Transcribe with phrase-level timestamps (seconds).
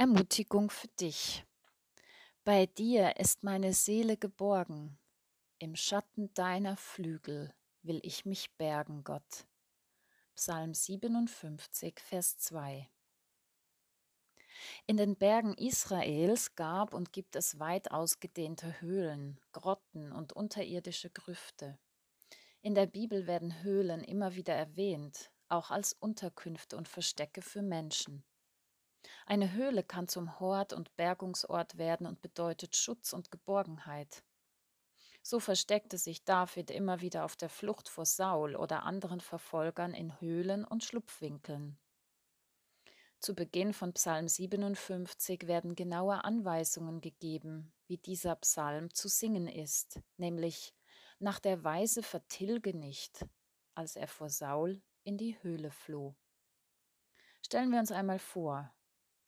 [0.00, 1.44] Ermutigung für dich.
[2.42, 4.98] Bei dir ist meine Seele geborgen,
[5.58, 9.46] im Schatten deiner Flügel will ich mich bergen, Gott.
[10.34, 12.88] Psalm 57, Vers 2.
[14.86, 21.78] In den Bergen Israels gab und gibt es weit ausgedehnte Höhlen, Grotten und unterirdische Grüfte.
[22.62, 28.24] In der Bibel werden Höhlen immer wieder erwähnt, auch als Unterkünfte und Verstecke für Menschen.
[29.30, 34.24] Eine Höhle kann zum Hort und Bergungsort werden und bedeutet Schutz und Geborgenheit.
[35.22, 40.20] So versteckte sich David immer wieder auf der Flucht vor Saul oder anderen Verfolgern in
[40.20, 41.78] Höhlen und Schlupfwinkeln.
[43.20, 50.00] Zu Beginn von Psalm 57 werden genaue Anweisungen gegeben, wie dieser Psalm zu singen ist,
[50.16, 50.74] nämlich
[51.20, 53.24] nach der Weise vertilge nicht,
[53.76, 56.16] als er vor Saul in die Höhle floh.
[57.42, 58.74] Stellen wir uns einmal vor,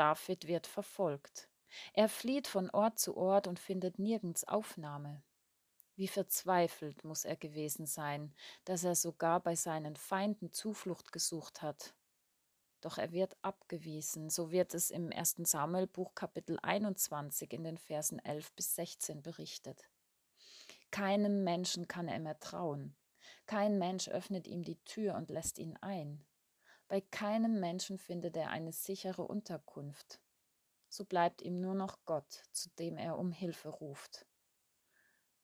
[0.00, 1.50] David wird verfolgt.
[1.92, 5.22] Er flieht von Ort zu Ort und findet nirgends Aufnahme.
[5.94, 8.34] Wie verzweifelt muss er gewesen sein,
[8.64, 11.92] dass er sogar bei seinen Feinden Zuflucht gesucht hat.
[12.80, 15.36] Doch er wird abgewiesen, so wird es im 1.
[15.40, 19.90] Samuelbuch Kapitel 21 in den Versen 11 bis 16 berichtet.
[20.90, 22.96] Keinem Menschen kann er mehr trauen.
[23.44, 26.24] Kein Mensch öffnet ihm die Tür und lässt ihn ein.
[26.90, 30.20] Bei keinem Menschen findet er eine sichere Unterkunft.
[30.88, 34.26] So bleibt ihm nur noch Gott, zu dem er um Hilfe ruft.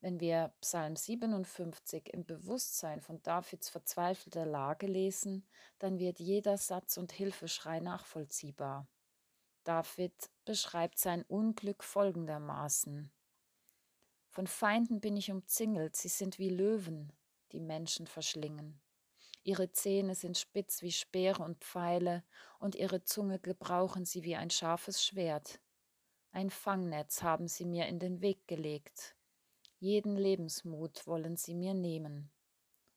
[0.01, 5.47] Wenn wir Psalm 57 im Bewusstsein von Davids verzweifelter Lage lesen,
[5.79, 8.85] dann wird jeder Satz und Hilfeschrei nachvollziehbar.
[9.63, 13.09] David beschreibt sein Unglück folgendermaßen.
[14.27, 17.13] Von Feinden bin ich umzingelt, sie sind wie Löwen,
[17.53, 18.81] die Menschen verschlingen.
[19.47, 22.25] Ihre Zähne sind spitz wie Speere und Pfeile,
[22.59, 25.61] und ihre Zunge gebrauchen sie wie ein scharfes Schwert.
[26.33, 29.15] Ein Fangnetz haben sie mir in den Weg gelegt.
[29.79, 32.29] Jeden Lebensmut wollen sie mir nehmen.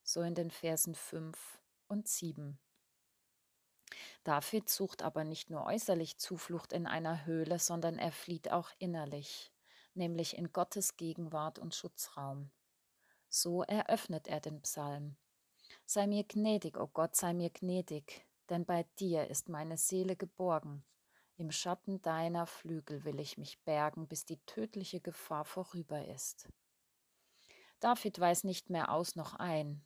[0.02, 2.58] So in den Versen 5 und 7.
[4.24, 9.52] David sucht aber nicht nur äußerlich Zuflucht in einer Höhle, sondern er flieht auch innerlich,
[9.94, 12.50] nämlich in Gottes Gegenwart und Schutzraum.
[13.28, 15.16] So eröffnet er den Psalm.
[15.92, 20.14] Sei mir gnädig, o oh Gott, sei mir gnädig, denn bei dir ist meine Seele
[20.14, 20.84] geborgen.
[21.36, 26.48] Im Schatten deiner Flügel will ich mich bergen, bis die tödliche Gefahr vorüber ist.
[27.80, 29.84] David weiß nicht mehr aus noch ein.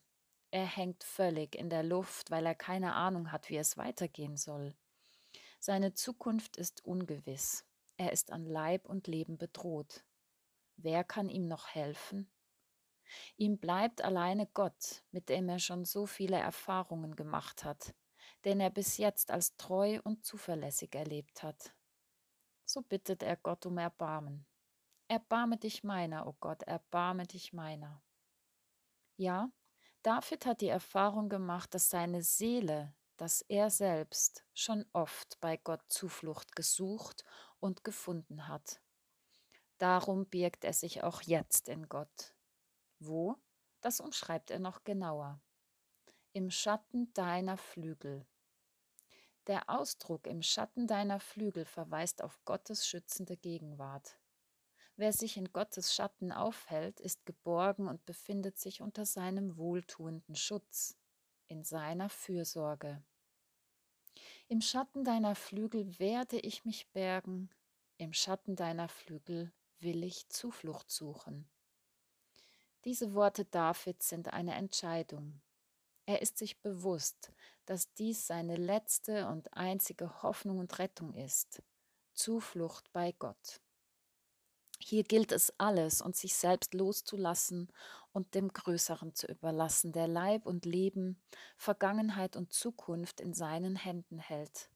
[0.51, 4.77] Er hängt völlig in der Luft, weil er keine Ahnung hat, wie es weitergehen soll.
[5.59, 7.65] Seine Zukunft ist ungewiss.
[7.97, 10.05] Er ist an Leib und Leben bedroht.
[10.77, 12.31] Wer kann ihm noch helfen?
[13.37, 17.95] Ihm bleibt alleine Gott, mit dem er schon so viele Erfahrungen gemacht hat,
[18.45, 21.75] den er bis jetzt als treu und zuverlässig erlebt hat.
[22.65, 24.47] So bittet er Gott um Erbarmen.
[25.09, 28.03] Erbarme dich meiner, o oh Gott, erbarme dich meiner.
[29.17, 29.51] Ja,
[30.03, 35.83] David hat die Erfahrung gemacht, dass seine Seele, dass er selbst schon oft bei Gott
[35.89, 37.25] Zuflucht gesucht
[37.61, 38.81] und gefunden hat.
[39.79, 42.35] Darum birgt er sich auch jetzt in Gott.
[43.07, 43.37] Wo?
[43.81, 45.41] Das umschreibt er noch genauer.
[46.33, 48.27] Im Schatten deiner Flügel.
[49.47, 54.19] Der Ausdruck im Schatten deiner Flügel verweist auf Gottes schützende Gegenwart.
[54.97, 60.97] Wer sich in Gottes Schatten aufhält, ist geborgen und befindet sich unter seinem wohltuenden Schutz,
[61.47, 63.03] in seiner Fürsorge.
[64.49, 67.51] Im Schatten deiner Flügel werde ich mich bergen,
[67.97, 71.49] im Schatten deiner Flügel will ich Zuflucht suchen.
[72.85, 75.41] Diese Worte Davids sind eine Entscheidung.
[76.05, 77.33] Er ist sich bewusst,
[77.65, 81.63] dass dies seine letzte und einzige Hoffnung und Rettung ist,
[82.13, 83.63] Zuflucht bei Gott.
[84.79, 87.73] Hier gilt es alles und sich selbst loszulassen
[88.13, 91.23] und dem Größeren zu überlassen, der Leib und Leben,
[91.57, 94.69] Vergangenheit und Zukunft in seinen Händen hält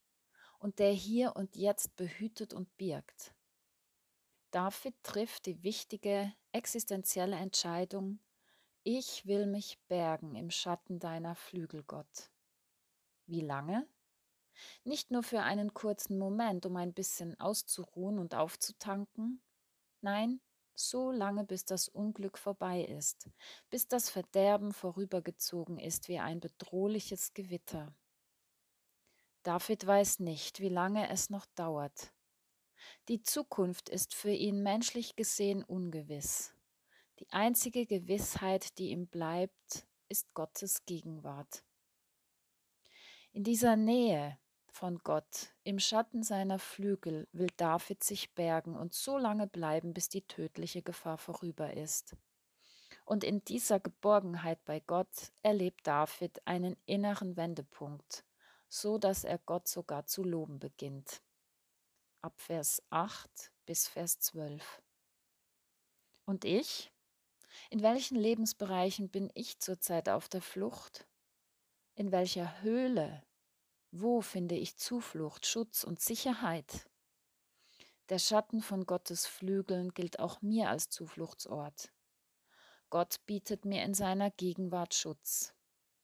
[0.58, 3.34] und der hier und jetzt behütet und birgt.
[4.58, 8.18] David trifft die wichtige existenzielle Entscheidung,
[8.82, 12.32] ich will mich bergen im Schatten deiner Flügel, Gott.
[13.26, 13.86] Wie lange?
[14.82, 19.40] Nicht nur für einen kurzen Moment, um ein bisschen auszuruhen und aufzutanken,
[20.00, 20.40] nein,
[20.74, 23.30] so lange, bis das Unglück vorbei ist,
[23.70, 27.94] bis das Verderben vorübergezogen ist wie ein bedrohliches Gewitter.
[29.44, 32.12] David weiß nicht, wie lange es noch dauert,
[33.08, 36.54] die Zukunft ist für ihn menschlich gesehen ungewiss.
[37.18, 41.64] Die einzige Gewissheit, die ihm bleibt, ist Gottes Gegenwart.
[43.32, 49.18] In dieser Nähe von Gott, im Schatten seiner Flügel will David sich bergen und so
[49.18, 52.16] lange bleiben, bis die tödliche Gefahr vorüber ist.
[53.04, 58.24] Und in dieser Geborgenheit bei Gott erlebt David einen inneren Wendepunkt,
[58.68, 61.22] so dass er Gott sogar zu loben beginnt.
[62.20, 64.82] Ab Vers 8 bis Vers 12.
[66.24, 66.92] Und ich?
[67.70, 71.06] In welchen Lebensbereichen bin ich zurzeit auf der Flucht?
[71.94, 73.22] In welcher Höhle
[73.90, 76.90] wo finde ich Zuflucht, Schutz und Sicherheit?
[78.10, 81.90] Der Schatten von Gottes Flügeln gilt auch mir als Zufluchtsort.
[82.90, 85.54] Gott bietet mir in seiner Gegenwart Schutz.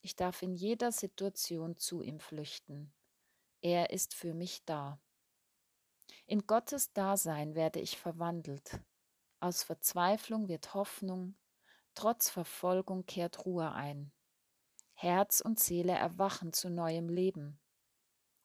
[0.00, 2.94] Ich darf in jeder Situation zu ihm flüchten.
[3.60, 4.98] Er ist für mich da.
[6.26, 8.80] In Gottes Dasein werde ich verwandelt.
[9.40, 11.34] Aus Verzweiflung wird Hoffnung,
[11.94, 14.12] trotz Verfolgung kehrt Ruhe ein.
[14.94, 17.58] Herz und Seele erwachen zu neuem Leben.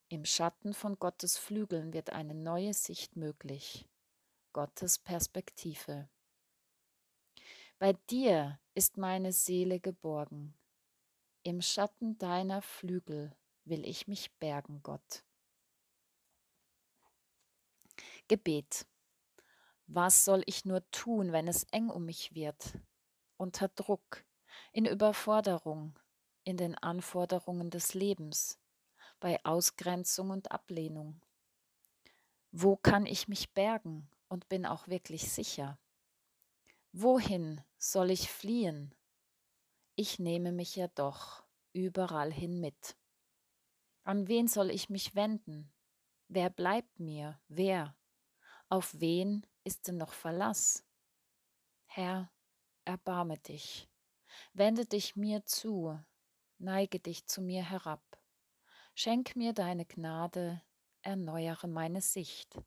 [0.10, 3.88] Im Schatten von Gottes Flügeln wird eine neue Sicht möglich.
[4.54, 6.10] Gottes Perspektive.
[7.78, 10.54] Bei dir ist meine Seele geborgen.
[11.44, 13.34] Im Schatten deiner Flügel
[13.64, 15.24] will ich mich bergen, Gott.
[18.30, 18.86] Gebet.
[19.88, 22.78] Was soll ich nur tun, wenn es eng um mich wird?
[23.38, 24.24] Unter Druck,
[24.72, 25.98] in Überforderung,
[26.44, 28.60] in den Anforderungen des Lebens
[29.20, 31.20] bei Ausgrenzung und Ablehnung?
[32.52, 35.80] Wo kann ich mich bergen und bin auch wirklich sicher?
[36.92, 38.94] Wohin soll ich fliehen?
[39.96, 41.44] Ich nehme mich ja doch
[41.74, 42.96] überall hin mit.
[44.04, 45.72] An wen soll ich mich wenden?
[46.28, 47.40] Wer bleibt mir?
[47.48, 47.96] Wer?
[48.72, 50.86] Auf wen ist denn noch Verlass?
[51.88, 52.32] Herr,
[52.86, 53.90] erbarme dich,
[54.54, 56.00] wende dich mir zu,
[56.60, 58.22] neige dich zu mir herab.
[58.94, 60.62] Schenk mir deine Gnade,
[61.02, 62.62] erneuere meine Sicht.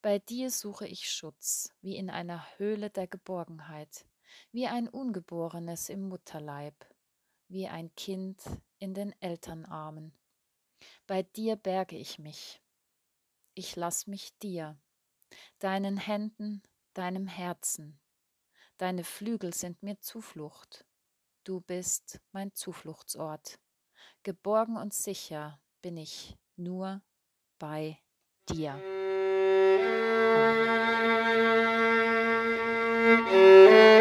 [0.00, 4.06] Bei dir suche ich Schutz, wie in einer Höhle der Geborgenheit,
[4.52, 6.86] wie ein Ungeborenes im Mutterleib,
[7.48, 8.40] wie ein Kind
[8.78, 10.12] in den Elternarmen.
[11.08, 12.62] Bei dir berge ich mich.
[13.54, 14.78] Ich lass mich dir,
[15.58, 16.62] deinen Händen,
[16.94, 18.00] deinem Herzen.
[18.78, 20.86] Deine Flügel sind mir Zuflucht.
[21.44, 23.58] Du bist mein Zufluchtsort.
[24.22, 27.02] Geborgen und sicher bin ich nur
[27.58, 27.98] bei
[28.48, 28.80] dir.
[33.10, 33.99] Amen.